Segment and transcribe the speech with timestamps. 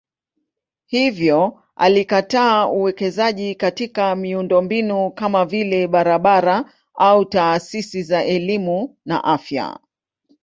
[0.85, 9.79] Hivyo alikataa uwekezaji katika miundombinu kama vile barabara au taasisi za elimu na afya.